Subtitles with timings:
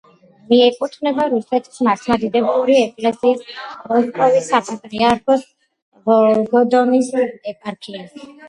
[0.51, 3.45] მიეკუთვნება რუსეთის მართლმადიდებელი ეკლესიის
[3.91, 5.47] მოსკოვის საპატრიარქოს
[6.11, 8.23] ვოლგოდონის ეპარქიას.